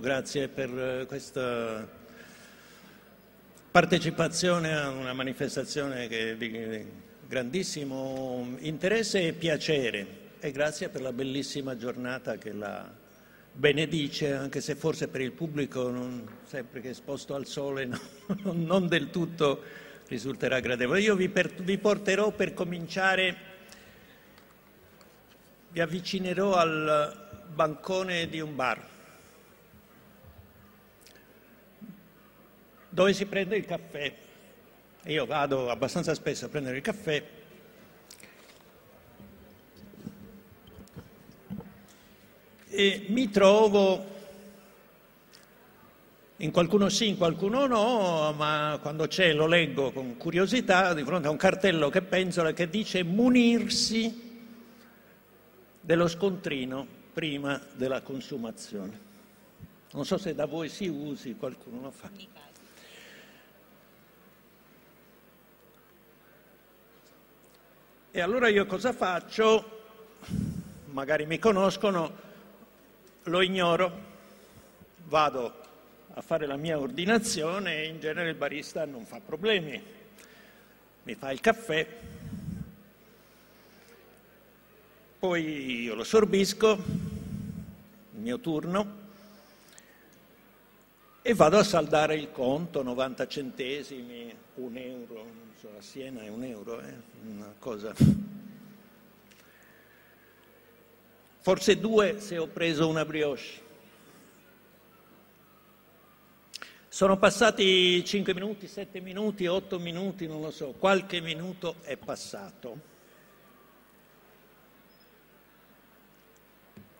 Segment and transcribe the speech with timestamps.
[0.00, 1.88] Grazie per eh, questa
[3.70, 6.86] partecipazione a una manifestazione che è di
[7.26, 10.06] grandissimo interesse e piacere
[10.38, 12.92] e grazie per la bellissima giornata che la
[13.52, 17.98] benedice, anche se forse per il pubblico, non, sempre che esposto al sole, no,
[18.52, 19.62] non del tutto
[20.08, 21.00] risulterà gradevole.
[21.00, 23.36] Io vi, per, vi porterò per cominciare,
[25.70, 28.94] vi avvicinerò al bancone di un bar
[32.96, 34.10] dove si prende il caffè.
[35.04, 37.22] Io vado abbastanza spesso a prendere il caffè.
[42.70, 44.02] E mi trovo,
[46.38, 51.28] in qualcuno sì, in qualcuno no, ma quando c'è lo leggo con curiosità di fronte
[51.28, 54.38] a un cartello che penzola che dice munirsi
[55.82, 59.00] dello scontrino prima della consumazione.
[59.92, 62.35] Non so se da voi si usi, qualcuno lo fa.
[68.16, 69.82] E allora io cosa faccio?
[70.86, 72.16] Magari mi conoscono,
[73.24, 73.92] lo ignoro,
[75.04, 75.54] vado
[76.14, 79.82] a fare la mia ordinazione e in genere il barista non fa problemi.
[81.02, 81.86] Mi fa il caffè,
[85.18, 89.05] poi io lo sorbisco, il mio turno,
[91.28, 95.26] e vado a saldare il conto, 90 centesimi, un euro,
[95.58, 96.94] so, a Siena è un euro, eh?
[97.24, 97.92] una cosa...
[101.40, 103.42] Forse due se ho preso una brioche.
[106.86, 112.95] Sono passati 5 minuti, 7 minuti, 8 minuti, non lo so, qualche minuto è passato.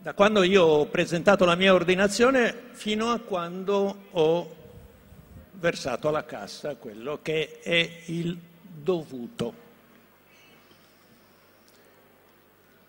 [0.06, 4.56] Da quando io ho presentato la mia ordinazione fino a quando ho
[5.54, 9.54] versato alla cassa quello che è il dovuto.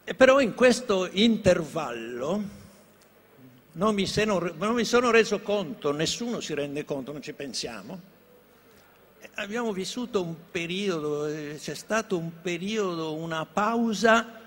[0.03, 2.43] E però in questo intervallo
[3.71, 7.99] non mi, sono, non mi sono reso conto, nessuno si rende conto, non ci pensiamo.
[9.37, 11.25] Abbiamo vissuto un periodo,
[11.57, 14.39] c'è stato un periodo, una pausa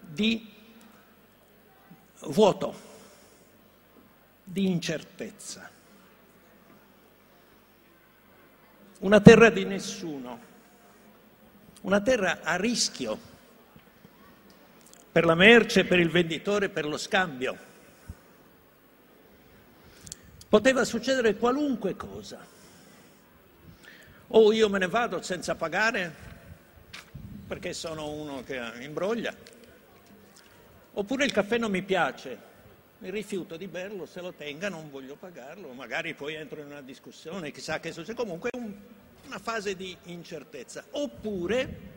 [0.00, 0.52] di
[2.28, 2.74] vuoto,
[4.44, 5.70] di incertezza.
[9.00, 10.40] Una terra di nessuno,
[11.82, 13.32] una terra a rischio
[15.10, 17.56] per la merce, per il venditore, per lo scambio.
[20.48, 22.38] Poteva succedere qualunque cosa.
[24.28, 26.32] O io me ne vado senza pagare
[27.46, 29.34] perché sono uno che imbroglia,
[30.94, 32.38] oppure il caffè non mi piace,
[32.98, 36.80] mi rifiuto di berlo, se lo tenga non voglio pagarlo, magari poi entro in una
[36.80, 38.72] discussione, chissà che succede, comunque un,
[39.26, 40.84] una fase di incertezza.
[40.92, 41.92] Oppure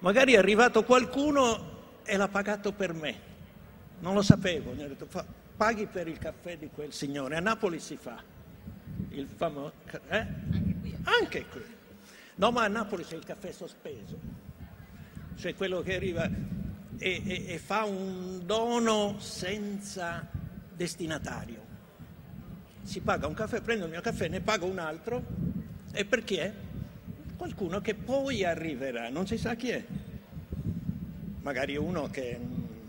[0.00, 1.74] magari è arrivato qualcuno
[2.04, 3.18] e l'ha pagato per me,
[4.00, 5.08] non lo sapevo, mi ha detto
[5.56, 8.22] paghi per il caffè di quel signore, a Napoli si fa,
[9.10, 9.72] il famoso...
[10.08, 10.18] Eh?
[10.18, 10.96] Anche qui.
[11.04, 11.64] Anche qui.
[12.34, 14.18] No, ma a Napoli c'è il caffè sospeso,
[15.36, 16.28] cioè quello che arriva
[16.98, 20.26] e, e, e fa un dono senza
[20.74, 21.64] destinatario.
[22.82, 25.24] Si paga un caffè, prendo il mio caffè, ne pago un altro
[25.92, 26.52] e per chi è?
[27.36, 29.84] Qualcuno che poi arriverà, non si sa chi è.
[31.40, 32.38] Magari uno che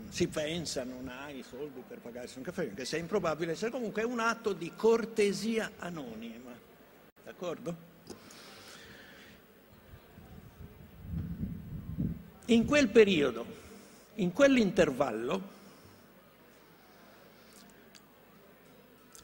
[0.08, 4.02] si pensa non ha i soldi per pagarsi un caffè, che sia improbabile, se comunque
[4.02, 6.52] è un atto di cortesia anonima.
[7.24, 7.86] D'accordo?
[12.46, 13.57] In quel periodo
[14.18, 15.56] in quell'intervallo,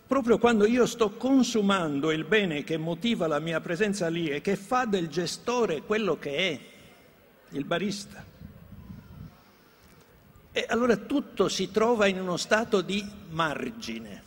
[0.07, 4.57] proprio quando io sto consumando il bene che motiva la mia presenza lì e che
[4.57, 6.61] fa del gestore quello che è,
[7.51, 8.25] il barista,
[10.53, 14.23] e allora tutto si trova in uno stato di margine.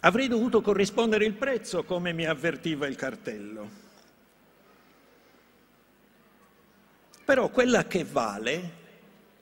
[0.00, 3.79] Avrei dovuto corrispondere il prezzo come mi avvertiva il cartello.
[7.30, 8.70] Però quella che vale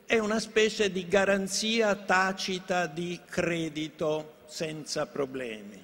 [0.04, 5.82] è una specie di garanzia tacita di credito senza problemi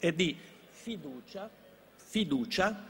[0.00, 0.36] e di
[0.68, 1.48] fiducia,
[1.94, 2.84] fiducia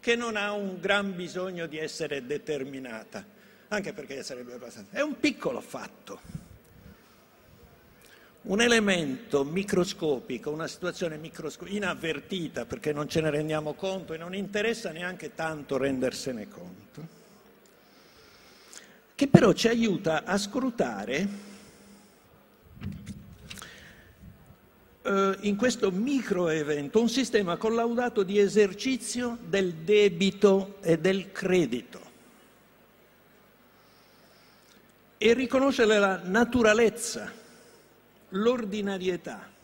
[0.00, 3.24] che non ha un gran bisogno di essere determinata,
[3.68, 4.96] anche perché sarebbe abbastanza...
[4.96, 6.20] È un piccolo fatto,
[8.42, 14.34] un elemento microscopico, una situazione microscopica, inavvertita perché non ce ne rendiamo conto e non
[14.34, 17.15] interessa neanche tanto rendersene conto
[19.16, 21.28] che però ci aiuta a scrutare
[25.02, 32.04] eh, in questo microevento un sistema collaudato di esercizio del debito e del credito.
[35.16, 37.32] E riconoscere la naturalezza,
[38.28, 39.54] l'ordinarietà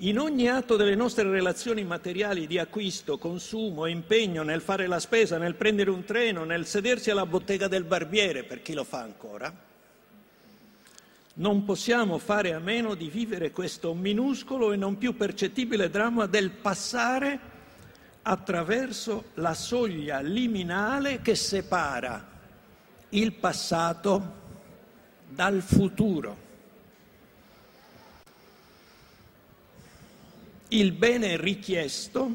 [0.00, 5.38] in ogni atto delle nostre relazioni materiali di acquisto, consumo impegno nel fare la spesa,
[5.38, 9.52] nel prendere un treno, nel sedersi alla bottega del barbiere, per chi lo fa ancora,
[11.34, 16.50] non possiamo fare a meno di vivere questo minuscolo e non più percettibile dramma del
[16.50, 17.56] passare
[18.22, 22.24] attraverso la soglia liminale che separa
[23.10, 24.34] il passato
[25.28, 26.47] dal futuro.
[30.68, 32.34] Il bene richiesto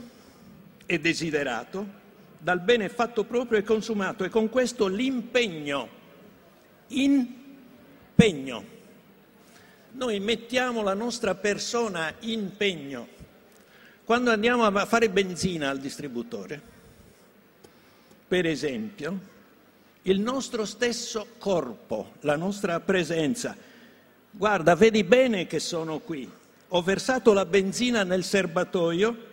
[0.85, 2.01] e desiderato
[2.39, 5.87] dal bene fatto proprio e consumato e con questo l'impegno,
[6.87, 8.71] impegno.
[9.91, 13.07] Noi mettiamo la nostra persona in pegno.
[14.03, 16.61] Quando andiamo a fare benzina al distributore,
[18.27, 19.31] per esempio,
[20.01, 23.55] il nostro stesso corpo, la nostra presenza,
[24.31, 26.29] guarda, vedi bene che sono qui,
[26.75, 29.31] ho versato la benzina nel serbatoio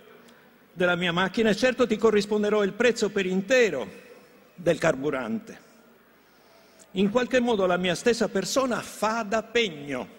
[0.74, 3.88] della mia macchina e certo ti corrisponderò il prezzo per intero
[4.54, 5.68] del carburante.
[6.92, 10.18] In qualche modo la mia stessa persona fa da pegno.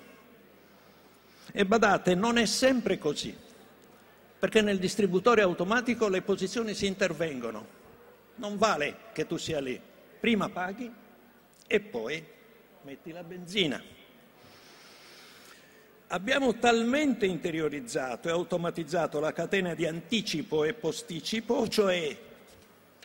[1.52, 3.36] E badate, non è sempre così,
[4.40, 7.80] perché nel distributore automatico le posizioni si intervengono.
[8.36, 9.80] Non vale che tu sia lì.
[10.20, 10.92] Prima paghi
[11.68, 12.26] e poi
[12.82, 14.00] metti la benzina
[16.12, 22.16] abbiamo talmente interiorizzato e automatizzato la catena di anticipo e posticipo, cioè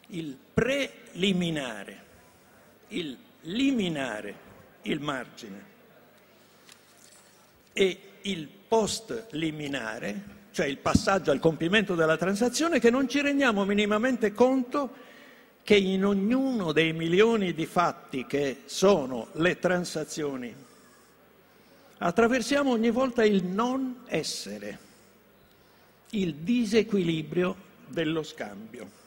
[0.09, 2.05] il preliminare,
[2.89, 4.45] il liminare
[4.83, 5.75] il margine
[7.73, 14.33] e il post-liminare, cioè il passaggio al compimento della transazione, che non ci rendiamo minimamente
[14.33, 15.05] conto
[15.63, 20.66] che in ognuno dei milioni di fatti che sono le transazioni
[21.99, 24.79] attraversiamo ogni volta il non essere,
[26.11, 27.57] il disequilibrio
[27.87, 29.05] dello scambio.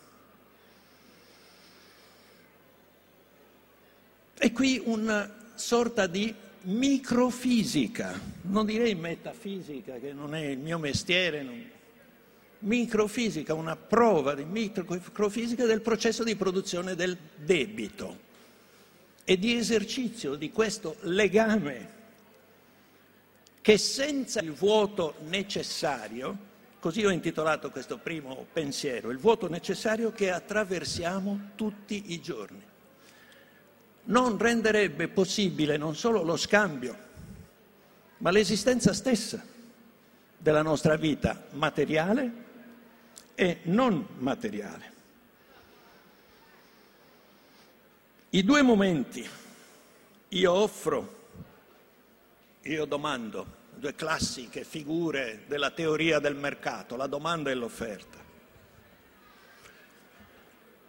[4.37, 11.43] E qui una sorta di microfisica, non direi metafisica, che non è il mio mestiere,
[11.43, 11.69] non...
[12.59, 18.27] microfisica, una prova di microfisica del processo di produzione del debito
[19.25, 21.97] e di esercizio di questo legame
[23.61, 26.47] che senza il vuoto necessario,
[26.79, 32.61] così ho intitolato questo primo pensiero, il vuoto necessario che attraversiamo tutti i giorni,
[34.05, 37.07] non renderebbe possibile non solo lo scambio,
[38.17, 39.43] ma l'esistenza stessa
[40.37, 42.31] della nostra vita materiale
[43.35, 44.97] e non materiale.
[48.31, 49.27] I due momenti
[50.29, 51.18] io offro
[52.63, 58.17] io domando, due classiche figure della teoria del mercato, la domanda e l'offerta.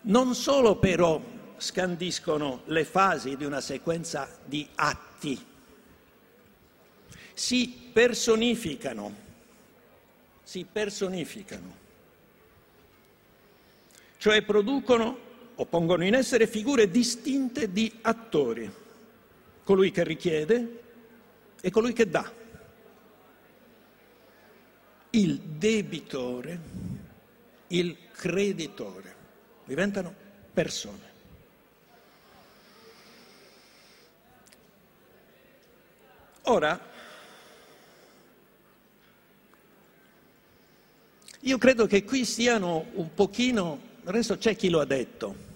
[0.02, 1.22] Non solo però
[1.56, 5.46] scandiscono le fasi di una sequenza di atti,
[7.34, 9.14] si personificano,
[10.42, 11.76] si personificano,
[14.16, 18.70] cioè producono o pongono in essere figure distinte di attori,
[19.62, 20.80] colui che richiede,
[21.60, 22.32] è colui che dà.
[25.10, 26.60] Il debitore,
[27.68, 29.14] il creditore,
[29.64, 30.14] diventano
[30.52, 31.08] persone.
[36.42, 36.88] Ora,
[41.40, 45.48] io credo che qui stiano un pochino, adesso c'è chi lo ha detto,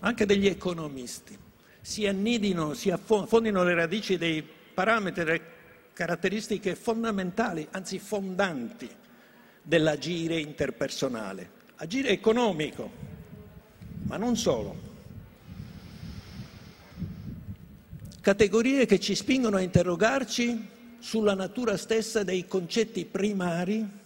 [0.00, 1.38] anche degli economisti,
[1.80, 5.40] si annidino, si affondino le radici dei parametri, delle
[5.92, 8.88] caratteristiche fondamentali, anzi fondanti
[9.62, 12.90] dell'agire interpersonale, agire economico,
[14.04, 14.90] ma non solo.
[18.20, 20.68] Categorie che ci spingono a interrogarci
[21.00, 24.00] sulla natura stessa dei concetti primari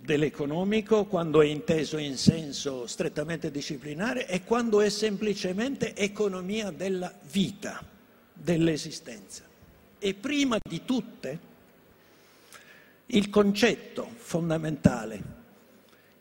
[0.00, 7.98] dell'economico quando è inteso in senso strettamente disciplinare e quando è semplicemente economia della vita
[8.42, 9.44] dell'esistenza.
[9.98, 11.48] E prima di tutte
[13.06, 15.38] il concetto fondamentale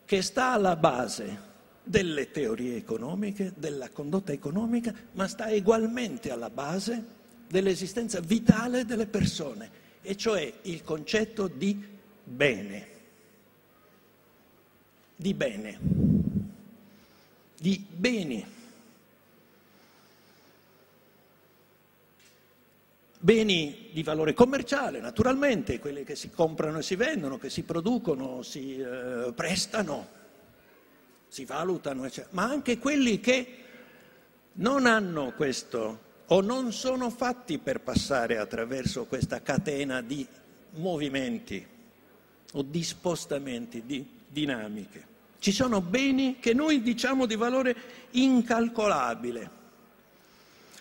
[0.06, 1.48] che sta alla base
[1.84, 9.70] delle teorie economiche, della condotta economica, ma sta ugualmente alla base dell'esistenza vitale delle persone,
[10.02, 11.84] e cioè il concetto di
[12.24, 12.88] bene.
[15.16, 15.80] Di bene.
[17.60, 18.46] Di beni.
[23.22, 28.44] Beni di valore commerciale, naturalmente, quelli che si comprano e si vendono, che si producono,
[28.44, 30.08] si eh, prestano,
[31.28, 32.30] si valutano, eccetera.
[32.32, 33.56] ma anche quelli che
[34.54, 40.26] non hanno questo o non sono fatti per passare attraverso questa catena di
[40.76, 41.66] movimenti
[42.54, 45.08] o di spostamenti, di dinamiche.
[45.40, 47.76] Ci sono beni che noi diciamo di valore
[48.12, 49.50] incalcolabile,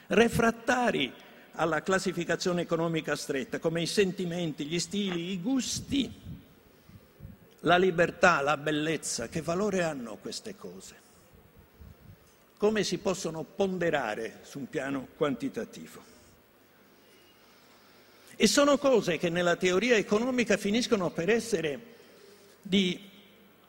[0.06, 1.12] refrattari
[1.58, 6.12] alla classificazione economica stretta, come i sentimenti, gli stili, i gusti,
[7.60, 9.28] la libertà, la bellezza.
[9.28, 11.06] Che valore hanno queste cose?
[12.58, 16.16] come si possono ponderare su un piano quantitativo.
[18.34, 21.80] E sono cose che nella teoria economica finiscono per essere
[22.60, 23.00] di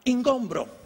[0.03, 0.77] ingombro,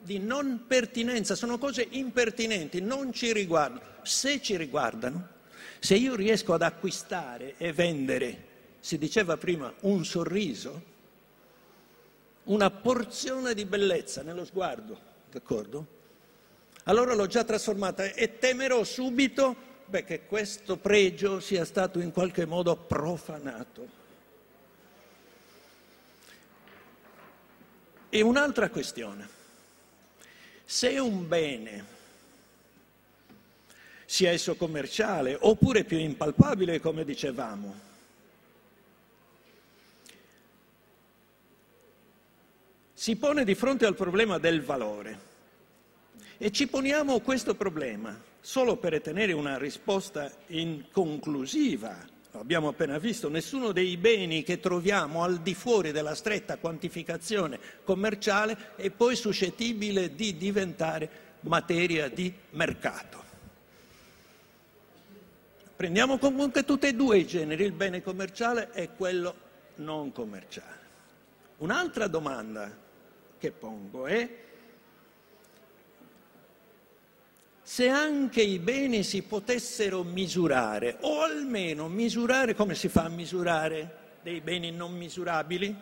[0.00, 3.86] di non pertinenza, sono cose impertinenti, non ci riguardano.
[4.02, 5.28] Se ci riguardano,
[5.78, 8.46] se io riesco ad acquistare e vendere,
[8.80, 10.96] si diceva prima, un sorriso,
[12.44, 14.98] una porzione di bellezza nello sguardo,
[15.30, 15.96] d'accordo?
[16.88, 19.54] allora l'ho già trasformata e temerò subito
[19.84, 23.96] beh, che questo pregio sia stato in qualche modo profanato.
[28.08, 29.28] E un'altra questione,
[30.64, 31.96] se un bene,
[34.10, 37.78] sia esso commerciale oppure più impalpabile, come dicevamo,
[42.94, 45.20] si pone di fronte al problema del valore
[46.38, 51.98] e ci poniamo questo problema solo per ottenere una risposta inconclusiva.
[52.32, 58.74] Abbiamo appena visto, nessuno dei beni che troviamo al di fuori della stretta quantificazione commerciale
[58.76, 61.10] è poi suscettibile di diventare
[61.40, 63.27] materia di mercato.
[65.78, 69.32] Prendiamo comunque tutti e due i generi, il bene commerciale e quello
[69.76, 70.76] non commerciale.
[71.58, 72.76] Un'altra domanda
[73.38, 74.28] che pongo è
[77.62, 84.16] se anche i beni si potessero misurare, o almeno misurare come si fa a misurare
[84.22, 85.76] dei beni non misurabili?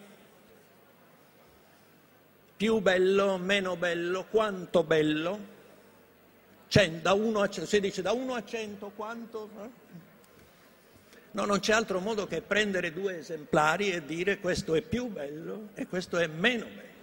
[2.55, 5.56] Più bello, meno bello, quanto bello?
[6.77, 9.49] Cioè, da 1 a 100, si dice da 1 a 100 quanto?
[11.31, 15.71] No, non c'è altro modo che prendere due esemplari e dire questo è più bello
[15.73, 16.95] e questo è meno bello.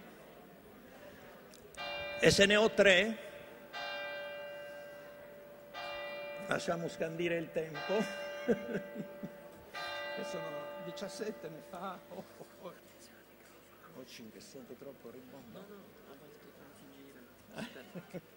[2.19, 3.17] E se ne ho tre,
[6.45, 7.97] lasciamo scandire il tempo,
[8.45, 12.73] che sono 17 ne fa, oh, oh, oh.
[13.95, 15.57] oh 5, sento troppo rimbombo.
[15.57, 16.37] No, no, a volte
[16.77, 18.21] finire.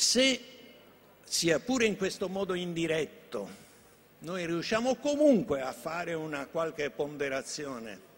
[0.00, 0.40] Se,
[1.24, 3.48] sia pure in questo modo indiretto,
[4.20, 8.08] noi riusciamo comunque a fare una qualche ponderazione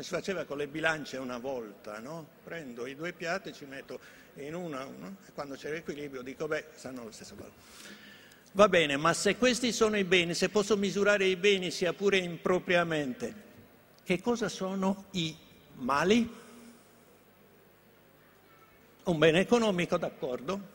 [0.00, 2.26] si faceva con le bilance una volta, no?
[2.42, 4.00] Prendo i due piatti e ci metto
[4.36, 7.54] in una, uno, e quando c'è l'equilibrio dico, beh, stanno allo stesso valore.
[8.52, 12.16] Va bene, ma se questi sono i beni, se posso misurare i beni sia pure
[12.16, 13.34] impropriamente,
[14.02, 15.36] che cosa sono i
[15.74, 16.40] mali?
[19.04, 20.71] Un bene economico, d'accordo,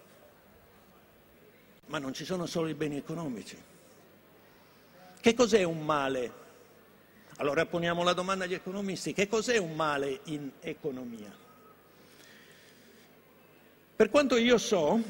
[1.87, 3.57] ma non ci sono solo i beni economici.
[5.19, 6.45] Che cos'è un male?
[7.37, 11.31] Allora poniamo la domanda agli economisti, che cos'è un male in economia?
[13.95, 15.01] Per quanto io so,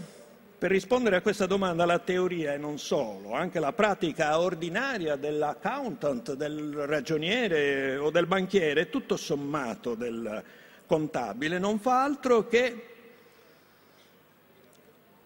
[0.58, 6.34] per rispondere a questa domanda la teoria e non solo, anche la pratica ordinaria dell'accountant,
[6.34, 10.44] del ragioniere o del banchiere, tutto sommato del
[10.86, 12.97] contabile, non fa altro che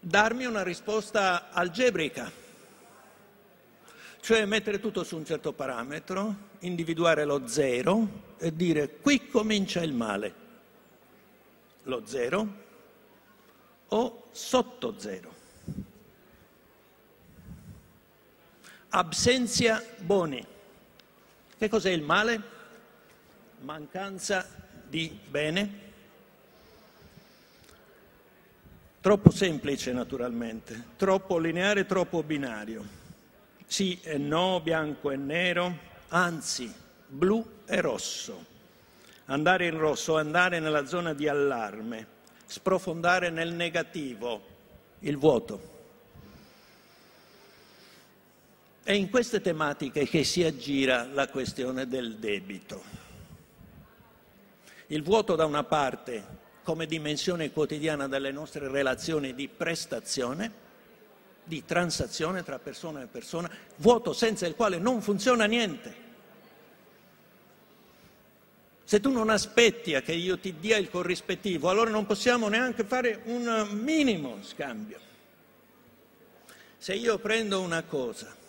[0.01, 2.41] darmi una risposta algebrica
[4.22, 9.93] cioè mettere tutto su un certo parametro, individuare lo zero e dire qui comincia il
[9.93, 10.36] male,
[11.84, 12.48] lo zero
[13.88, 15.34] o sotto zero.
[18.89, 20.46] Absenzia boni.
[21.58, 22.41] Che cos'è il male?
[23.62, 24.48] Mancanza
[24.88, 25.90] di bene.
[29.01, 33.00] Troppo semplice naturalmente, troppo lineare, troppo binario
[33.72, 35.77] sì e no, bianco e nero,
[36.10, 36.70] anzi
[37.08, 38.50] blu e rosso.
[39.25, 42.05] andare in rosso, andare nella zona di allarme,
[42.46, 44.41] sprofondare nel negativo,
[45.00, 45.70] il vuoto.
[48.84, 52.84] È in queste tematiche che si aggira la questione del debito.
[54.88, 60.51] Il vuoto da una parte come dimensione quotidiana delle nostre relazioni di prestazione,
[61.44, 66.10] di transazione tra persona e persona, vuoto senza il quale non funziona niente.
[68.84, 72.84] Se tu non aspetti a che io ti dia il corrispettivo, allora non possiamo neanche
[72.84, 75.00] fare un minimo scambio.
[76.77, 78.39] Se io prendo una cosa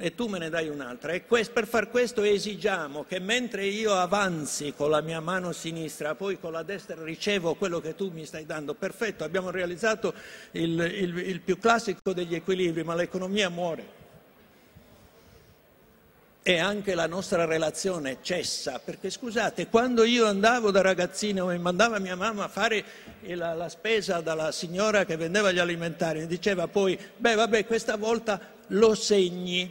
[0.00, 1.12] e tu me ne dai un'altra.
[1.12, 6.40] E per far questo esigiamo che mentre io avanzi con la mia mano sinistra, poi
[6.40, 8.74] con la destra ricevo quello che tu mi stai dando.
[8.74, 10.14] Perfetto, abbiamo realizzato
[10.52, 13.98] il, il, il più classico degli equilibri, ma l'economia muore.
[16.42, 21.98] E anche la nostra relazione cessa, perché scusate, quando io andavo da ragazzino e mandava
[21.98, 22.82] mia mamma a fare
[23.26, 27.96] la, la spesa dalla signora che vendeva gli alimentari, mi diceva poi, beh vabbè, questa
[27.96, 29.70] volta lo segni,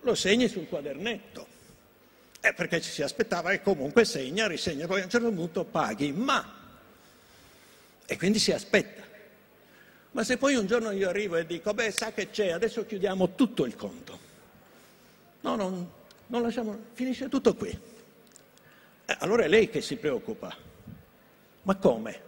[0.00, 1.46] lo segni sul quadernetto.
[2.40, 6.12] Eh, perché ci si aspettava che comunque segna, risegna, poi a un certo punto paghi,
[6.12, 6.56] ma...
[8.06, 9.02] E quindi si aspetta.
[10.12, 13.34] Ma se poi un giorno io arrivo e dico, beh, sa che c'è, adesso chiudiamo
[13.34, 14.18] tutto il conto.
[15.40, 15.90] No, non,
[16.28, 17.68] non lasciamo, finisce tutto qui.
[17.68, 20.56] Eh, allora è lei che si preoccupa.
[21.62, 22.22] Ma come?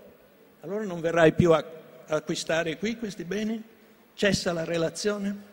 [0.60, 1.64] Allora non verrai più a
[2.06, 3.62] acquistare qui questi beni?
[4.14, 5.48] Cessa la relazione?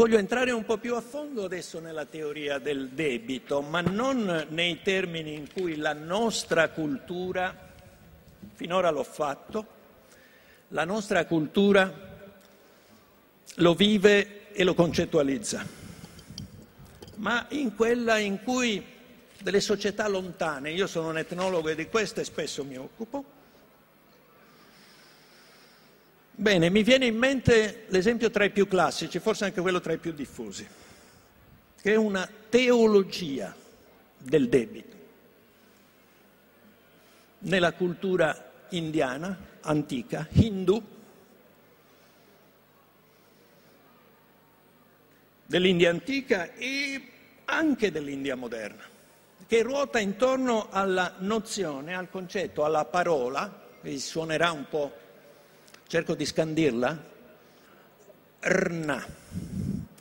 [0.00, 4.80] Voglio entrare un po' più a fondo adesso nella teoria del debito, ma non nei
[4.80, 7.54] termini in cui la nostra cultura,
[8.54, 9.66] finora l'ho fatto,
[10.68, 11.92] la nostra cultura
[13.56, 15.66] lo vive e lo concettualizza,
[17.16, 18.82] ma in quella in cui
[19.42, 23.22] delle società lontane, io sono un etnologo e di queste spesso mi occupo,
[26.32, 29.98] Bene, mi viene in mente l'esempio tra i più classici, forse anche quello tra i
[29.98, 30.66] più diffusi,
[31.80, 33.54] che è una teologia
[34.16, 34.96] del debito.
[37.40, 40.82] Nella cultura indiana, antica, hindu,
[45.46, 47.08] dell'India antica e
[47.46, 48.84] anche dell'India moderna,
[49.46, 54.92] che ruota intorno alla nozione, al concetto, alla parola, che suonerà un po'
[55.90, 57.04] cerco di scandirla,
[58.38, 59.06] rna,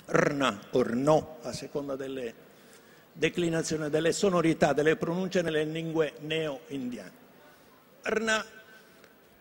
[0.05, 2.31] rna o no, a seconda delle
[3.11, 7.11] declinazioni, delle sonorità, delle pronunce nelle lingue neo-indiane.
[8.03, 8.45] Rna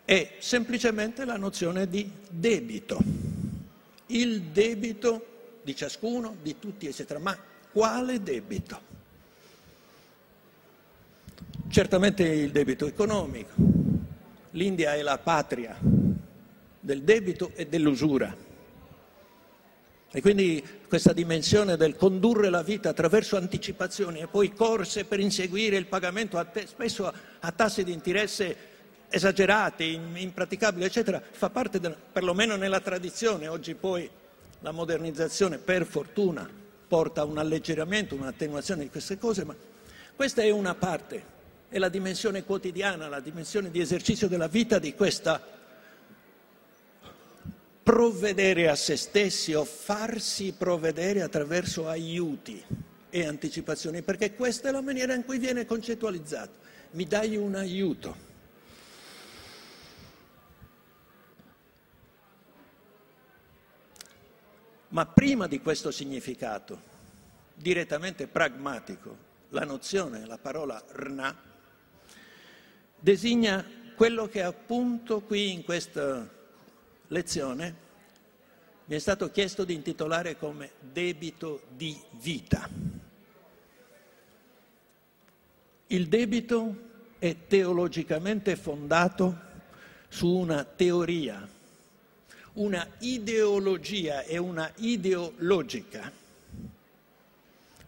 [0.07, 2.99] è semplicemente la nozione di debito,
[4.07, 7.19] il debito di ciascuno, di tutti, eccetera.
[7.19, 7.37] Ma
[7.71, 8.81] quale debito?
[11.69, 13.53] Certamente il debito economico.
[14.53, 15.98] L'India è la patria
[16.89, 18.35] del debito e dell'usura.
[20.11, 25.77] E quindi questa dimensione del condurre la vita attraverso anticipazioni e poi corse per inseguire
[25.77, 28.57] il pagamento a te, spesso a, tassi di interesse
[29.11, 34.09] esagerati, impraticabili, eccetera, fa parte, del, perlomeno nella tradizione, oggi poi
[34.61, 36.49] la modernizzazione per fortuna
[36.89, 39.55] porta a un alleggerimento, un'attenuazione di queste cose, ma
[40.17, 41.23] questa è una parte,
[41.69, 45.57] è la dimensione quotidiana, la dimensione di esercizio della vita di questa
[47.89, 52.63] provvedere a se stessi o farsi provvedere attraverso aiuti
[53.09, 56.53] e anticipazioni, perché questa è la maniera in cui viene concettualizzato.
[56.91, 58.17] Mi dai un aiuto.
[64.89, 66.79] Ma prima di questo significato,
[67.55, 69.17] direttamente pragmatico,
[69.49, 71.35] la nozione, la parola rna,
[73.01, 73.65] designa
[73.97, 76.37] quello che appunto qui in questa
[77.09, 77.87] lezione
[78.89, 82.67] mi è stato chiesto di intitolare come debito di vita.
[85.89, 86.87] Il debito
[87.19, 89.47] è teologicamente fondato
[90.09, 91.47] su una teoria,
[92.55, 96.11] una ideologia e una ideologica,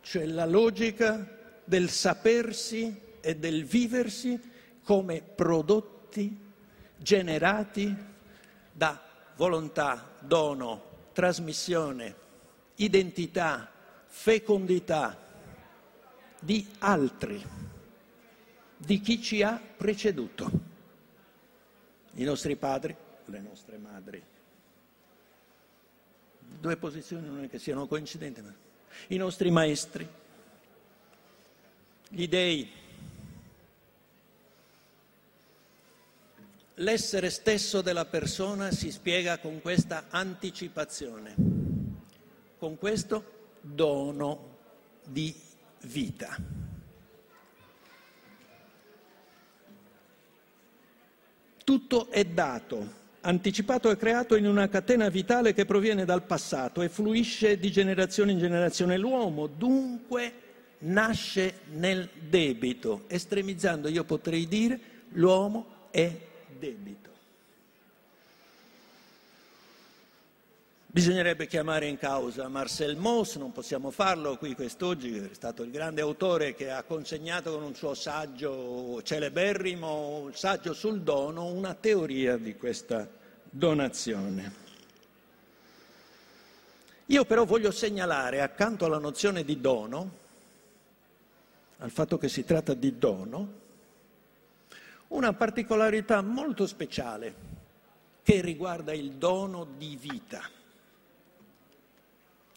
[0.02, 4.38] cioè la logica del sapersi e del viversi
[4.82, 6.36] come prodotti
[6.98, 7.96] generati
[8.70, 9.09] da
[9.40, 12.14] volontà, dono, trasmissione,
[12.74, 13.72] identità,
[14.04, 15.18] fecondità
[16.38, 17.42] di altri,
[18.76, 20.50] di chi ci ha preceduto,
[22.16, 24.22] i nostri padri, le nostre madri.
[26.60, 28.54] due posizioni non è che siano coincidenti, ma
[29.06, 30.06] i nostri maestri,
[32.10, 32.70] gli dei,
[36.80, 41.34] l'essere stesso della persona si spiega con questa anticipazione,
[42.58, 44.56] con questo dono
[45.06, 45.34] di
[45.82, 46.36] vita.
[51.62, 56.88] Tutto è dato, anticipato e creato in una catena vitale che proviene dal passato e
[56.88, 58.96] fluisce di generazione in generazione.
[58.96, 60.32] L'uomo dunque
[60.78, 66.28] nasce nel debito, estremizzando io potrei dire l'uomo è
[66.60, 67.08] debito.
[70.92, 76.00] Bisognerebbe chiamare in causa Marcel Mauss, non possiamo farlo qui quest'oggi, è stato il grande
[76.00, 82.36] autore che ha consegnato con un suo saggio celeberrimo, il saggio sul dono, una teoria
[82.36, 83.08] di questa
[83.48, 84.52] donazione.
[87.06, 90.10] Io però voglio segnalare accanto alla nozione di dono,
[91.78, 93.59] al fatto che si tratta di dono,
[95.10, 97.48] una particolarità molto speciale
[98.22, 100.40] che riguarda il dono di vita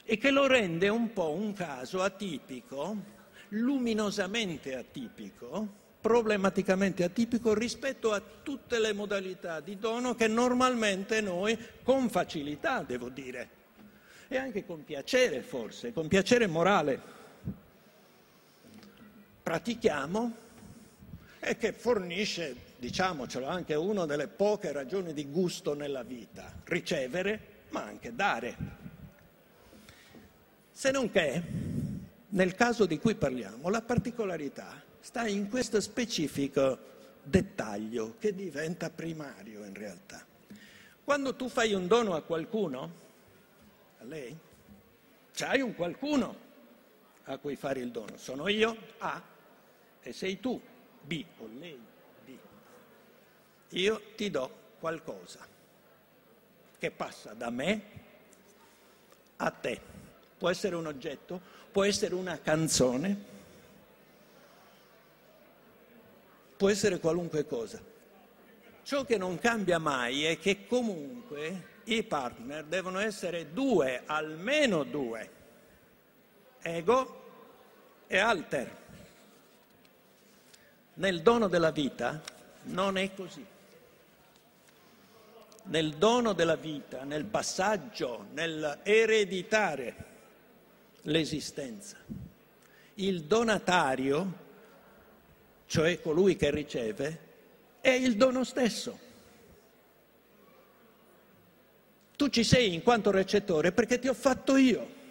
[0.03, 2.95] e che lo rende un po' un caso atipico,
[3.49, 12.09] luminosamente atipico, problematicamente atipico rispetto a tutte le modalità di dono che normalmente noi, con
[12.09, 13.61] facilità devo dire,
[14.27, 17.01] e anche con piacere forse, con piacere morale,
[19.41, 20.42] pratichiamo
[21.43, 27.83] e che fornisce, diciamocelo, anche una delle poche ragioni di gusto nella vita, ricevere ma
[27.83, 28.55] anche dare.
[30.71, 31.41] Se non che,
[32.29, 36.91] nel caso di cui parliamo, la particolarità sta in questo specifico
[37.23, 40.25] dettaglio che diventa primario in realtà.
[41.03, 42.91] Quando tu fai un dono a qualcuno,
[43.99, 44.35] a lei,
[45.33, 46.37] c'hai un qualcuno
[47.25, 48.17] a cui fare il dono.
[48.17, 49.21] Sono io, A,
[50.01, 50.61] e sei tu,
[51.03, 51.79] B, o lei,
[52.25, 52.37] B.
[53.69, 55.47] Io ti do qualcosa
[56.77, 57.81] che passa da me
[59.37, 59.93] a te
[60.43, 61.39] può essere un oggetto,
[61.71, 63.17] può essere una canzone,
[66.57, 67.81] può essere qualunque cosa.
[68.83, 75.31] Ciò che non cambia mai è che comunque i partner devono essere due, almeno due,
[76.61, 77.21] ego
[78.07, 78.82] e alter.
[80.95, 82.21] Nel dono della vita
[82.63, 83.45] non è così.
[85.65, 89.95] Nel dono della vita, nel passaggio, nell'ereditare
[91.03, 91.97] l'esistenza.
[92.95, 94.41] Il donatario,
[95.65, 97.19] cioè colui che riceve,
[97.81, 98.99] è il dono stesso.
[102.15, 105.01] Tu ci sei in quanto recettore perché ti ho fatto io.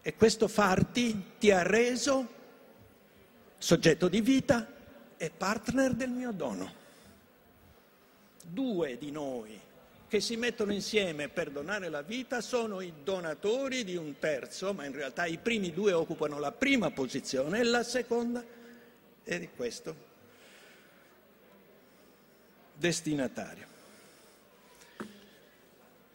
[0.00, 2.28] E questo farti ti ha reso
[3.64, 4.68] soggetto di vita
[5.16, 6.70] e partner del mio dono.
[8.42, 9.58] Due di noi
[10.06, 14.84] che si mettono insieme per donare la vita sono i donatori di un terzo, ma
[14.84, 18.44] in realtà i primi due occupano la prima posizione e la seconda
[19.22, 19.96] è di questo
[22.74, 23.66] destinatario.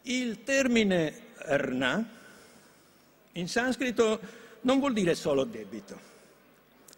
[0.02, 2.08] Il termine rna
[3.32, 4.20] in sanscrito
[4.60, 6.09] non vuol dire solo debito,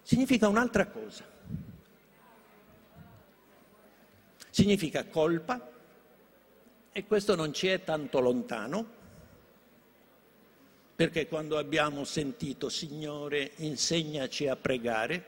[0.02, 1.24] significa un'altra cosa.
[4.50, 5.70] Significa colpa,
[6.92, 9.00] e questo non ci è tanto lontano,
[10.94, 15.24] perché quando abbiamo sentito Signore insegnaci a pregare,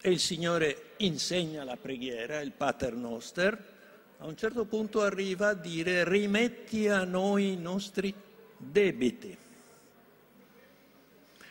[0.00, 3.76] e il Signore insegna la preghiera, il Pater Noster,
[4.18, 8.12] a un certo punto arriva a dire rimetti a noi i nostri
[8.56, 9.36] debiti,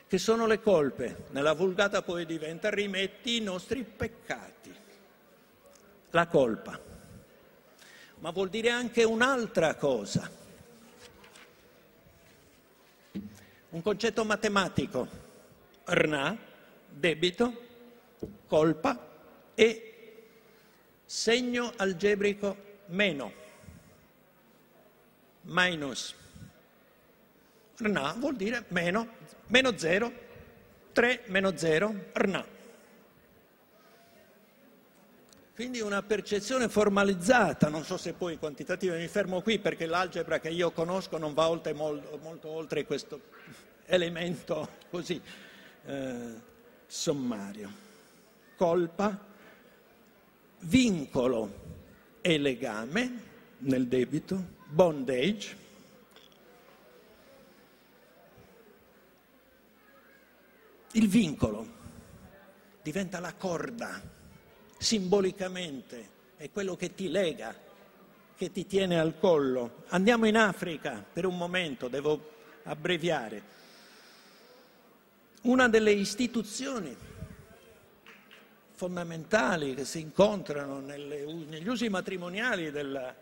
[0.07, 1.25] che sono le colpe.
[1.31, 4.73] Nella vulgata poi diventa rimetti i nostri peccati,
[6.11, 6.87] la colpa
[8.19, 10.29] ma vuol dire anche un'altra cosa.
[13.69, 15.07] Un concetto matematico,
[15.85, 16.37] RNA,
[16.89, 17.65] debito,
[18.47, 19.07] colpa
[19.53, 20.23] e
[21.05, 22.55] segno algebrico
[22.87, 23.31] meno,
[25.41, 26.15] minus.
[27.77, 29.07] RNA vuol dire meno,
[29.47, 30.11] meno 0,
[30.93, 32.55] 3 meno 0, RNA.
[35.57, 40.49] Quindi una percezione formalizzata, non so se poi quantitativa, mi fermo qui perché l'algebra che
[40.49, 43.21] io conosco non va oltre, molto, molto oltre questo
[43.85, 45.19] elemento così
[45.85, 46.33] eh,
[46.85, 47.71] sommario.
[48.55, 49.19] Colpa,
[50.59, 51.65] vincolo
[52.21, 53.23] e legame,
[53.59, 55.55] nel debito, bondage,
[60.97, 61.75] il vincolo
[62.81, 64.01] diventa la corda,
[64.77, 67.55] simbolicamente, è quello che ti lega,
[68.35, 69.83] che ti tiene al collo.
[69.89, 72.31] Andiamo in Africa per un momento, devo
[72.63, 73.55] abbreviare.
[75.41, 76.95] Una delle istituzioni
[78.71, 83.15] fondamentali che si incontrano nelle, negli usi matrimoniali del,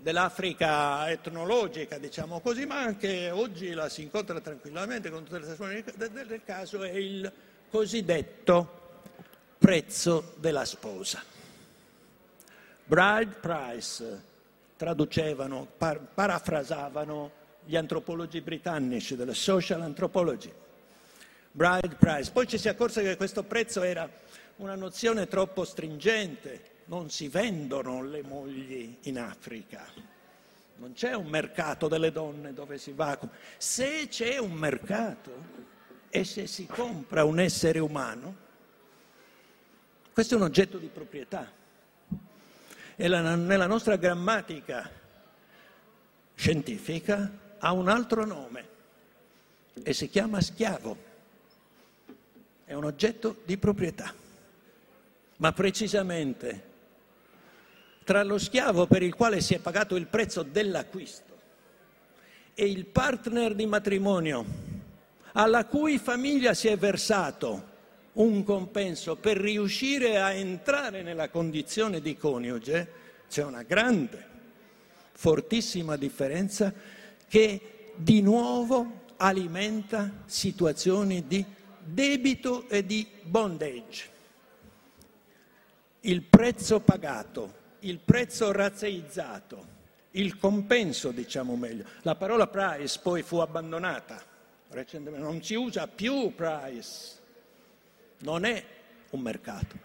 [0.00, 5.84] dell'Africa etnologica, diciamo così, ma anche oggi la si incontra tranquillamente con tutte le testimoni
[5.96, 7.30] del caso, è il
[7.70, 8.76] cosiddetto
[9.58, 11.22] prezzo della sposa.
[12.84, 14.22] Bride price,
[14.76, 17.32] traducevano, par- parafrasavano
[17.64, 20.50] gli antropologi britannici della social anthropology.
[21.50, 22.30] Bride price.
[22.30, 24.08] Poi ci si accorse che questo prezzo era
[24.56, 29.86] una nozione troppo stringente, non si vendono le mogli in Africa.
[30.76, 33.18] Non c'è un mercato delle donne dove si va.
[33.56, 35.66] Se c'è un mercato
[36.08, 38.46] e se si compra un essere umano,
[40.12, 41.50] questo è un oggetto di proprietà.
[42.96, 44.90] E la, nella nostra grammatica
[46.34, 48.66] scientifica ha un altro nome
[49.82, 51.06] e si chiama schiavo.
[52.64, 54.14] È un oggetto di proprietà.
[55.36, 56.67] Ma precisamente
[58.08, 61.36] tra lo schiavo per il quale si è pagato il prezzo dell'acquisto
[62.54, 64.46] e il partner di matrimonio
[65.32, 67.62] alla cui famiglia si è versato
[68.14, 72.88] un compenso per riuscire a entrare nella condizione di coniuge,
[73.28, 74.24] c'è una grande,
[75.12, 76.72] fortissima differenza
[77.28, 81.44] che di nuovo alimenta situazioni di
[81.78, 84.08] debito e di bondage.
[86.00, 89.76] Il prezzo pagato il prezzo razzeizzato,
[90.12, 91.84] il compenso, diciamo meglio.
[92.02, 94.20] La parola price poi fu abbandonata,
[94.70, 97.16] recentemente non si usa più price,
[98.18, 98.64] non è
[99.10, 99.76] un mercato,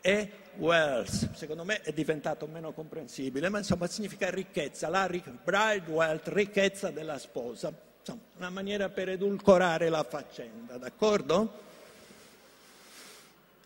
[0.00, 6.28] è wealth, secondo me è diventato meno comprensibile, ma insomma significa ricchezza, la bride wealth,
[6.28, 11.68] ricchezza della sposa, insomma una maniera per edulcorare la faccenda, d'accordo?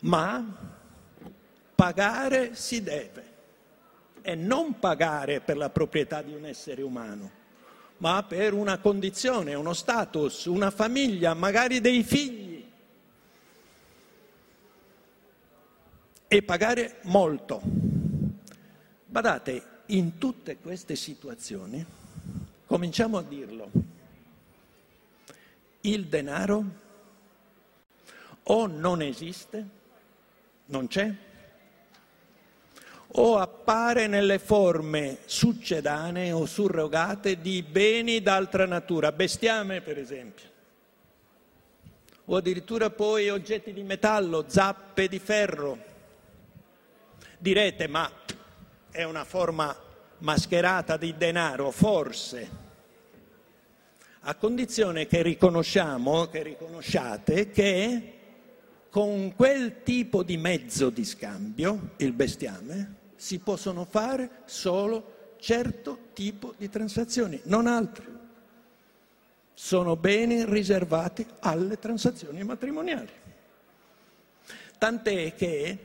[0.00, 0.72] Ma
[1.74, 3.32] pagare si deve
[4.24, 7.30] è non pagare per la proprietà di un essere umano,
[7.98, 12.66] ma per una condizione, uno status, una famiglia, magari dei figli.
[16.26, 17.60] E pagare molto.
[19.04, 21.84] Badate, in tutte queste situazioni,
[22.64, 23.70] cominciamo a dirlo,
[25.82, 26.64] il denaro
[28.44, 29.68] o non esiste,
[30.64, 31.14] non c'è,
[33.16, 40.48] o appare nelle forme succedanee o surrogate di beni d'altra natura, bestiame per esempio,
[42.24, 45.92] o addirittura poi oggetti di metallo, zappe di ferro.
[47.38, 48.10] Direte, ma
[48.90, 49.76] è una forma
[50.18, 52.62] mascherata di denaro, forse,
[54.20, 58.12] a condizione che riconosciamo, che riconosciate che
[58.90, 66.52] con quel tipo di mezzo di scambio, il bestiame, si possono fare solo certo tipo
[66.58, 68.04] di transazioni, non altre.
[69.54, 73.08] Sono beni riservati alle transazioni matrimoniali.
[74.76, 75.78] Tant'è che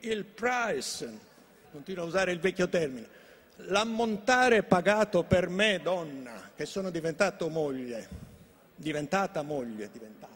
[0.00, 1.18] il price,
[1.70, 3.06] continuo a usare il vecchio termine,
[3.58, 8.08] l'ammontare pagato per me, donna, che sono diventato moglie,
[8.74, 10.31] diventata moglie, diventata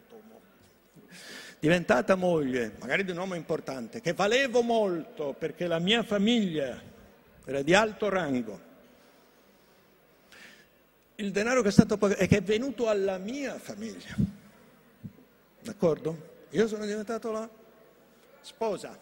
[1.59, 6.81] diventata moglie, magari di un uomo importante, che valevo molto perché la mia famiglia
[7.45, 8.61] era di alto rango,
[11.17, 14.15] il denaro che è stato pagato e che è venuto alla mia famiglia,
[15.63, 16.35] d'accordo?
[16.51, 17.49] Io sono diventato la
[18.41, 18.97] sposa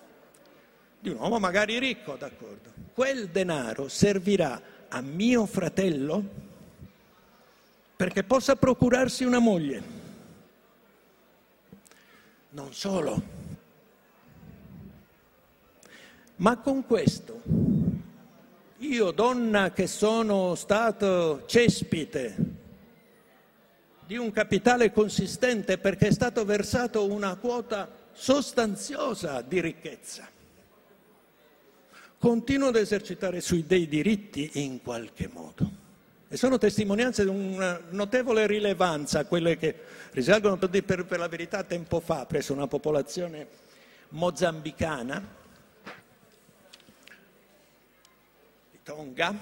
[1.00, 2.72] di un uomo magari ricco, d'accordo?
[2.94, 6.22] Quel denaro servirà a mio fratello
[7.96, 10.03] perché possa procurarsi una moglie
[12.54, 13.20] non solo,
[16.36, 17.42] ma con questo
[18.78, 22.36] io, donna che sono stato cespite
[24.06, 30.28] di un capitale consistente perché è stato versato una quota sostanziosa di ricchezza,
[32.18, 35.83] continuo ad esercitare sui dei diritti in qualche modo.
[36.34, 39.72] E sono testimonianze di una notevole rilevanza, quelle che
[40.10, 43.46] risalgono per, per la verità tempo fa presso una popolazione
[44.08, 45.24] mozambicana,
[48.82, 49.32] Tonga.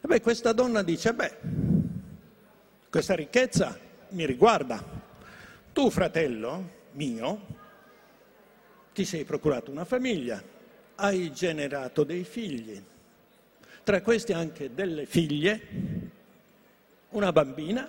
[0.00, 1.36] E beh, questa donna dice, beh,
[2.88, 3.78] questa ricchezza
[4.08, 4.82] mi riguarda.
[5.74, 7.40] Tu, fratello mio,
[8.94, 10.42] ti sei procurato una famiglia,
[10.94, 12.82] hai generato dei figli,
[13.86, 15.60] tra questi anche delle figlie,
[17.10, 17.88] una bambina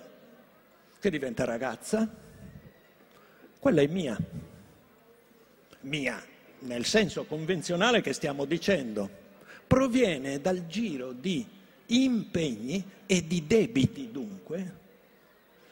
[1.00, 2.08] che diventa ragazza,
[3.58, 4.16] quella è mia,
[5.80, 6.24] mia
[6.60, 9.10] nel senso convenzionale che stiamo dicendo,
[9.66, 11.44] proviene dal giro di
[11.86, 14.74] impegni e di debiti dunque,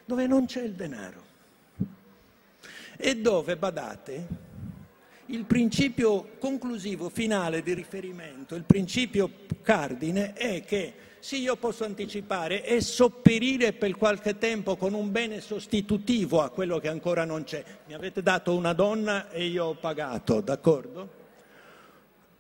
[0.05, 1.23] dove non c'è il denaro.
[2.97, 4.27] E dove, badate,
[5.27, 9.31] il principio conclusivo, finale di riferimento, il principio
[9.63, 15.41] cardine è che sì, io posso anticipare e sopperire per qualche tempo con un bene
[15.41, 17.65] sostitutivo a quello che ancora non c'è.
[17.87, 21.25] Mi avete dato una donna e io ho pagato, d'accordo?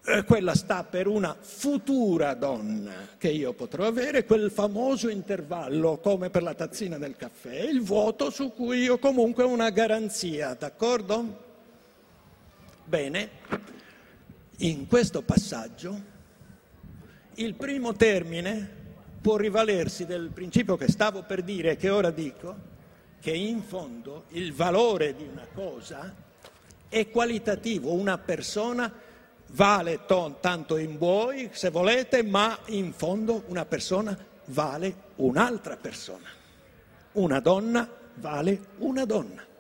[0.04, 6.30] Eh, quella sta per una futura donna che io potrò avere, quel famoso intervallo come
[6.30, 11.45] per la tazzina del caffè, il vuoto su cui io comunque ho una garanzia, d'accordo?
[12.88, 13.30] Bene,
[14.58, 16.00] in questo passaggio
[17.34, 18.70] il primo termine
[19.20, 22.54] può rivalersi del principio che stavo per dire e che ora dico,
[23.18, 26.14] che in fondo il valore di una cosa
[26.88, 28.92] è qualitativo, una persona
[29.48, 36.28] vale ton, tanto in voi se volete, ma in fondo una persona vale un'altra persona,
[37.14, 39.54] una donna vale una donna.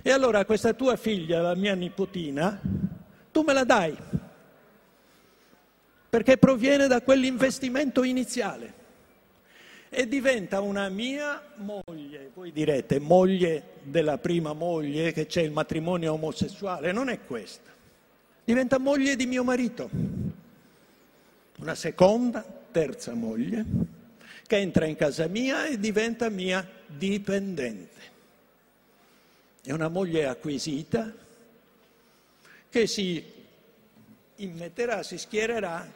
[0.00, 2.60] E allora questa tua figlia, la mia nipotina,
[3.30, 3.96] tu me la dai,
[6.08, 8.80] perché proviene da quell'investimento iniziale
[9.88, 12.30] e diventa una mia moglie.
[12.32, 17.70] Voi direte, moglie della prima moglie, che c'è il matrimonio omosessuale, non è questa.
[18.44, 19.90] Diventa moglie di mio marito,
[21.58, 23.64] una seconda, terza moglie,
[24.46, 28.11] che entra in casa mia e diventa mia dipendente.
[29.64, 31.14] È una moglie acquisita
[32.68, 33.24] che si
[34.34, 35.88] immetterà, si schiererà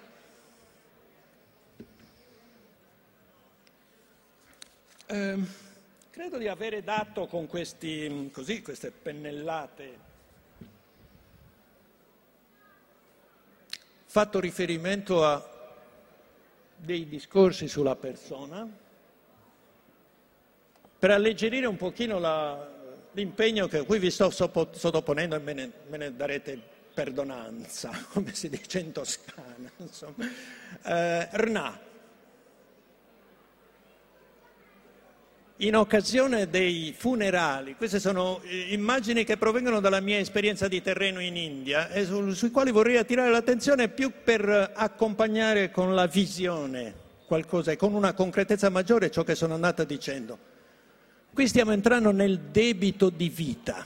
[5.07, 5.39] eh,
[6.11, 9.99] credo di avere dato con questi, così, queste pennellate
[14.07, 15.45] fatto riferimento a
[16.77, 18.65] dei discorsi sulla persona
[20.99, 22.75] per alleggerire un pochino la,
[23.17, 26.61] l'impegno che qui vi sto sottoponendo e me ne, me ne, darete
[26.93, 29.71] perdonanza, come si dice in Toscana.
[30.83, 31.81] Eh, Rna,
[35.59, 41.21] in occasione dei funerali, queste sono eh, immagini che provengono dalla mia esperienza di terreno
[41.21, 46.95] in India e su, sui quali vorrei attirare l'attenzione più per accompagnare con la visione
[47.27, 50.55] qualcosa e con una concretezza maggiore ciò che sono andata dicendo.
[51.37, 53.85] Qui stiamo entrando nel debito di vita,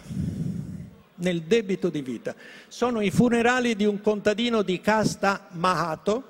[1.17, 2.33] nel debito di vita.
[2.69, 6.23] Sono i funerali di un contadino di casta Mahato,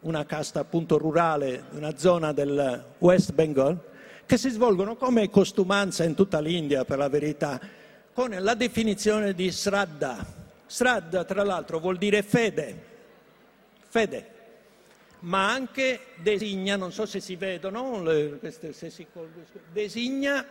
[0.00, 3.78] una casta appunto rurale, una zona del West Bengal,
[4.24, 7.60] che si svolgono come costumanza in tutta l'India, per la verità,
[8.14, 10.24] con la definizione di Sraddha.
[10.66, 12.84] Sraddha, tra l'altro, vuol dire fede,
[13.86, 14.33] fede
[15.24, 18.02] ma anche designa, non so se si vedono,
[18.42, 19.06] se si,
[19.72, 20.44] designa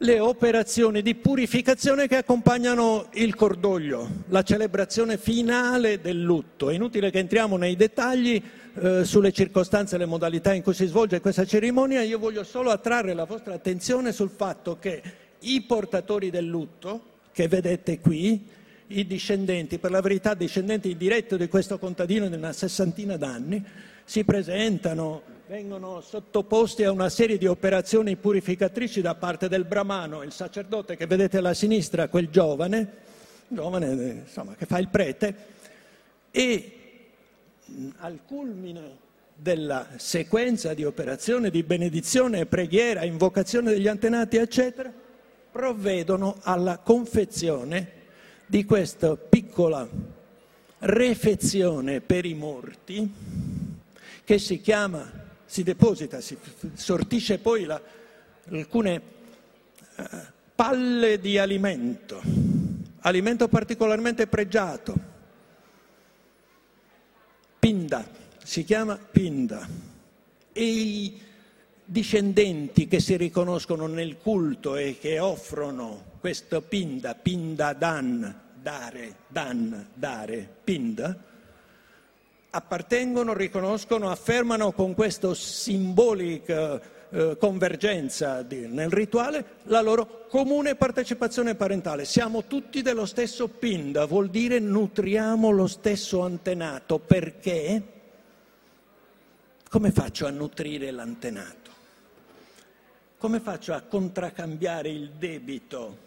[0.00, 6.70] le operazioni di purificazione che accompagnano il cordoglio, la celebrazione finale del lutto.
[6.70, 8.40] È inutile che entriamo nei dettagli
[8.74, 12.70] eh, sulle circostanze e le modalità in cui si svolge questa cerimonia, io voglio solo
[12.70, 15.02] attrarre la vostra attenzione sul fatto che
[15.40, 18.56] i portatori del lutto, che vedete qui,
[18.88, 23.62] i discendenti, per la verità discendenti diretti di questo contadino di una sessantina d'anni,
[24.04, 30.32] si presentano, vengono sottoposti a una serie di operazioni purificatrici da parte del brahmano, il
[30.32, 33.06] sacerdote che vedete alla sinistra, quel giovane,
[33.48, 35.34] giovane insomma, che fa il prete,
[36.30, 36.72] e
[37.98, 44.90] al culmine della sequenza di operazioni di benedizione, preghiera, invocazione degli antenati, eccetera,
[45.50, 47.96] provvedono alla confezione
[48.48, 49.86] di questa piccola
[50.78, 53.12] refezione per i morti
[54.24, 55.10] che si chiama,
[55.44, 56.36] si deposita, si
[56.72, 57.80] sortisce poi la,
[58.50, 59.02] alcune
[59.96, 60.04] uh,
[60.54, 62.22] palle di alimento,
[63.00, 64.94] alimento particolarmente pregiato,
[67.58, 68.08] pinda,
[68.42, 69.68] si chiama pinda.
[70.52, 71.20] E i
[71.90, 79.88] discendenti che si riconoscono nel culto e che offrono questo pinda, pinda dan, dare, dan,
[79.94, 81.16] dare, pinda,
[82.50, 86.78] appartengono, riconoscono, affermano con questa simbolica
[87.08, 92.04] eh, convergenza di, nel rituale la loro comune partecipazione parentale.
[92.04, 96.98] Siamo tutti dello stesso pinda, vuol dire nutriamo lo stesso antenato.
[96.98, 97.82] Perché?
[99.70, 101.67] Come faccio a nutrire l'antenato?
[103.18, 106.06] Come faccio a contraccambiare il debito?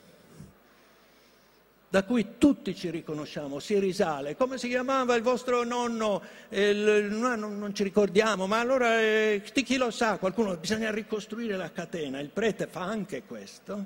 [1.91, 4.37] da cui tutti ci riconosciamo, si risale.
[4.37, 6.21] Come si chiamava il vostro nonno?
[6.47, 10.17] Il, no, non ci ricordiamo, ma allora eh, chi lo sa?
[10.17, 12.21] Qualcuno, bisogna ricostruire la catena.
[12.21, 13.85] Il prete fa anche questo,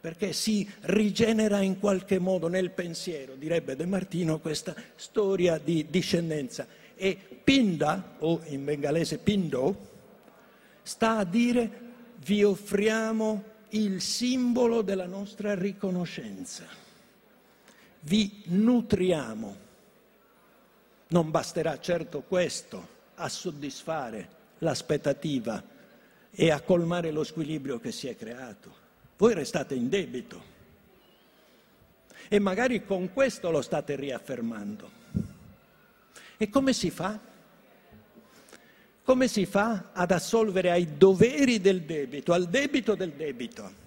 [0.00, 6.66] perché si rigenera in qualche modo nel pensiero, direbbe De Martino, questa storia di discendenza.
[6.94, 9.76] E Pinda, o in bengalese Pindo,
[10.82, 11.84] sta a dire
[12.24, 16.82] vi offriamo il simbolo della nostra riconoscenza
[18.04, 19.62] vi nutriamo.
[21.08, 25.62] Non basterà certo questo a soddisfare l'aspettativa
[26.30, 28.82] e a colmare lo squilibrio che si è creato.
[29.16, 30.52] Voi restate in debito
[32.28, 35.02] e magari con questo lo state riaffermando.
[36.36, 37.18] E come si fa?
[39.04, 43.82] Come si fa ad assolvere ai doveri del debito, al debito del debito?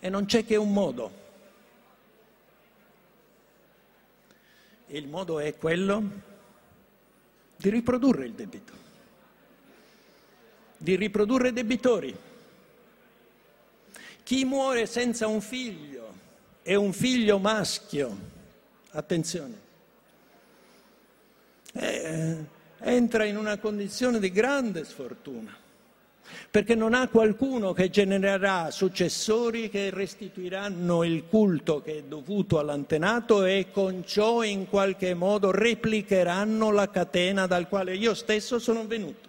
[0.00, 1.26] E non c'è che un modo
[4.88, 6.02] il modo è quello
[7.56, 8.72] di riprodurre il debito,
[10.76, 12.16] di riprodurre debitori.
[14.22, 16.12] Chi muore senza un figlio
[16.62, 18.16] e un figlio maschio,
[18.90, 19.66] attenzione,
[21.72, 22.44] eh,
[22.80, 25.66] entra in una condizione di grande sfortuna
[26.50, 33.44] perché non ha qualcuno che genererà successori che restituiranno il culto che è dovuto all'antenato
[33.44, 39.26] e con ciò in qualche modo replicheranno la catena dal quale io stesso sono venuto.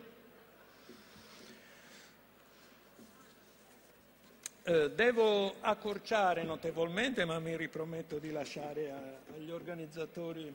[4.64, 8.94] Eh, devo accorciare notevolmente, ma mi riprometto di lasciare
[9.36, 10.54] agli organizzatori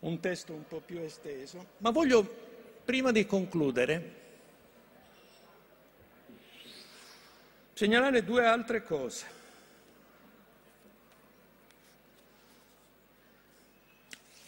[0.00, 1.64] un testo un po' più esteso.
[1.78, 2.24] Ma voglio,
[2.84, 4.14] prima di concludere,
[7.72, 9.34] segnalare due altre cose.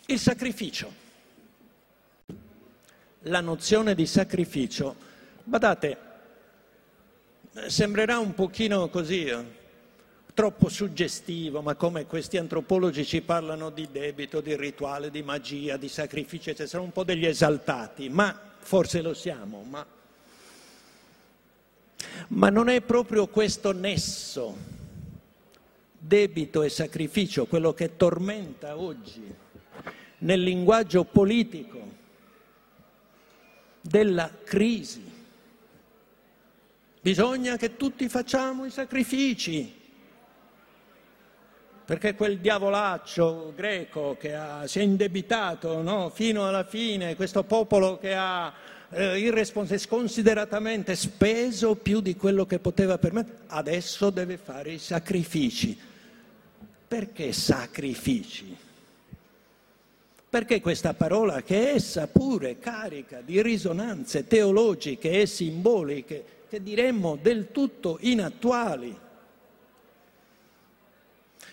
[0.06, 1.06] Il sacrificio.
[3.22, 4.96] La nozione di sacrificio,
[5.44, 5.98] badate,
[7.66, 9.57] sembrerà un pochino così, eh,
[10.38, 15.88] troppo suggestivo, ma come questi antropologi ci parlano di debito, di rituale, di magia, di
[15.88, 19.84] sacrificio, eccetera, sono un po' degli esaltati, ma forse lo siamo, ma
[22.28, 24.56] ma non è proprio questo nesso,
[25.98, 29.34] debito e sacrificio, quello che tormenta oggi
[30.18, 31.80] nel linguaggio politico
[33.80, 35.02] della crisi.
[37.00, 39.77] Bisogna che tutti facciamo i sacrifici,
[41.88, 47.96] perché quel diavolaccio greco che ha, si è indebitato no, fino alla fine, questo popolo
[47.96, 48.52] che ha
[48.90, 55.78] eh, irresponsabile, sconsideratamente speso più di quello che poteva permettere, adesso deve fare i sacrifici.
[56.86, 58.54] Perché sacrifici?
[60.28, 67.16] Perché questa parola, che è essa pure carica di risonanze teologiche e simboliche, che diremmo
[67.18, 68.94] del tutto inattuali,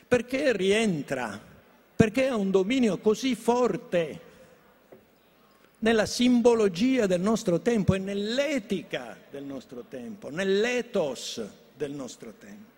[0.08, 1.39] perché rientra?
[1.95, 4.22] Perché ha un dominio così forte
[5.80, 11.41] nella simbologia del nostro tempo e nell'etica del nostro tempo, nell'ethos
[11.76, 12.74] del nostro tempo.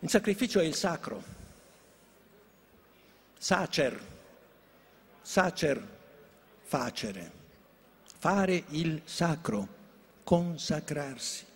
[0.00, 1.22] Il sacrificio è il sacro,
[3.36, 4.00] sacer,
[5.20, 5.97] sacer,
[6.68, 7.32] facere,
[8.18, 9.66] fare il sacro,
[10.22, 11.46] consacrarsi.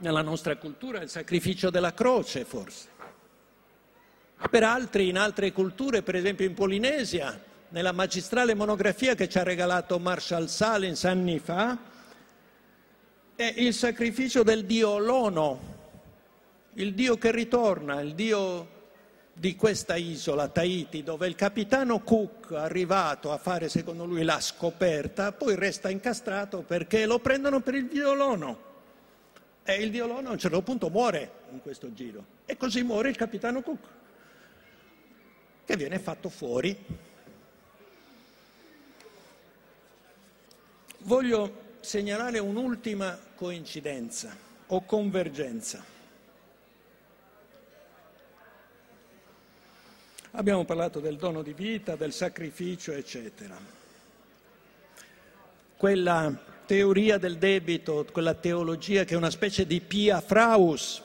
[0.00, 2.86] nella nostra cultura il sacrificio della croce forse.
[4.48, 7.40] Per altri, in altre culture, per esempio in Polinesia,
[7.70, 11.76] nella magistrale monografia che ci ha regalato Marshall Salins anni fa,
[13.34, 15.76] è il sacrificio del dio Lono,
[16.74, 18.77] il dio che ritorna, il dio
[19.38, 25.30] di questa isola, Tahiti, dove il capitano Cook, arrivato a fare secondo lui la scoperta,
[25.30, 28.66] poi resta incastrato perché lo prendono per il dio Lono.
[29.62, 32.24] E il Diolono a un certo punto muore in questo giro.
[32.46, 33.86] E così muore il capitano Cook,
[35.64, 36.76] che viene fatto fuori.
[41.00, 44.34] Voglio segnalare un'ultima coincidenza
[44.66, 45.97] o convergenza.
[50.38, 53.56] Abbiamo parlato del dono di vita, del sacrificio, eccetera.
[55.76, 56.32] Quella
[56.64, 61.02] teoria del debito, quella teologia che è una specie di pia fraus,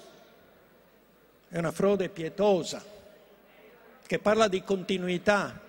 [1.49, 2.85] è una frode pietosa,
[4.05, 5.59] che parla di continuità,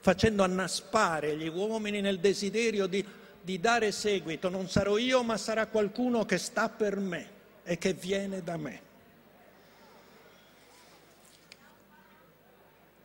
[0.00, 3.04] facendo annaspare gli uomini nel desiderio di,
[3.42, 4.48] di dare seguito.
[4.48, 7.28] Non sarò io, ma sarà qualcuno che sta per me
[7.64, 8.91] e che viene da me.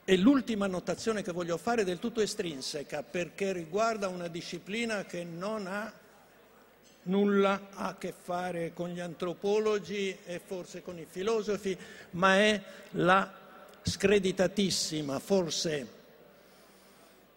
[0.10, 5.26] E l'ultima notazione che voglio fare è del tutto estrinseca perché riguarda una disciplina che
[5.26, 5.92] non ha
[7.04, 11.78] nulla a che fare con gli antropologi e forse con i filosofi,
[12.12, 13.30] ma è la
[13.82, 15.96] screditatissima, forse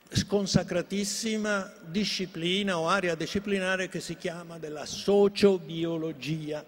[0.09, 6.65] sconsacratissima disciplina o area disciplinare che si chiama della sociobiologia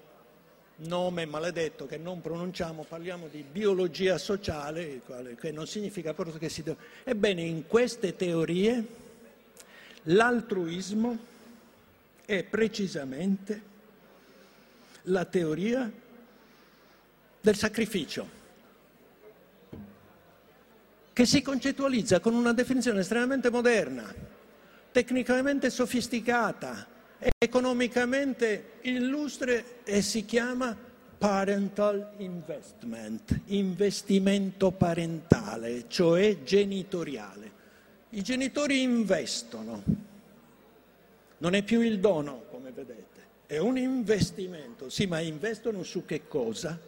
[0.77, 5.01] nome maledetto che non pronunciamo, parliamo di biologia sociale,
[5.39, 6.79] che non significa proprio che si deve...
[7.05, 8.85] Ebbene, in queste teorie
[10.05, 11.19] l'altruismo
[12.25, 13.71] è precisamente
[15.03, 15.91] la teoria
[17.41, 18.41] del sacrificio,
[21.13, 24.15] che si concettualizza con una definizione estremamente moderna,
[24.93, 26.87] tecnicamente sofisticata,
[27.39, 30.77] economicamente illustre e si chiama
[31.19, 37.61] parental investment, investimento parentale, cioè genitoriale.
[38.11, 39.83] I genitori investono,
[41.39, 44.89] non è più il dono, come vedete, è un investimento.
[44.89, 46.79] Sì, ma investono su che cosa?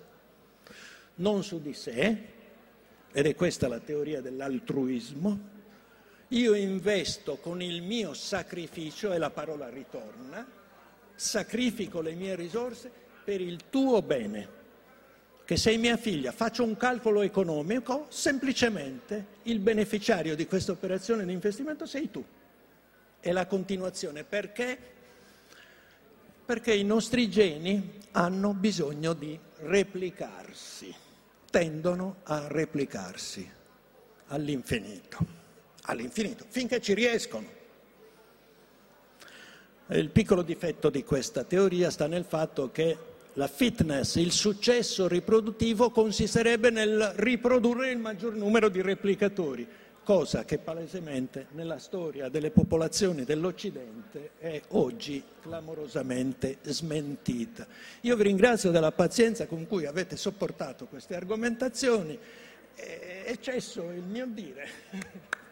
[1.17, 2.17] Non su di sé,
[3.13, 5.53] ed è questa la teoria dell'altruismo,
[6.35, 10.47] io investo con il mio sacrificio, e la parola ritorna,
[11.15, 12.91] sacrifico le mie risorse
[13.25, 14.63] per il tuo bene.
[15.45, 21.33] Che sei mia figlia, faccio un calcolo economico, semplicemente il beneficiario di questa operazione di
[21.33, 22.25] investimento sei tu.
[23.21, 24.25] È la continuazione.
[24.25, 24.77] Perché?
[26.45, 30.93] Perché i nostri geni hanno bisogno di replicarsi,
[31.51, 33.49] tendono a replicarsi
[34.29, 35.44] all'infinito
[35.87, 37.63] all'infinito, finché ci riescono.
[39.89, 42.97] Il piccolo difetto di questa teoria sta nel fatto che
[43.35, 49.67] la fitness, il successo riproduttivo consisterebbe nel riprodurre il maggior numero di replicatori,
[50.03, 57.67] cosa che palesemente nella storia delle popolazioni dell'Occidente è oggi clamorosamente smentita.
[58.03, 62.19] Io vi ringrazio della pazienza con cui avete sopportato queste argomentazioni,
[62.75, 64.69] è cesso il mio dire.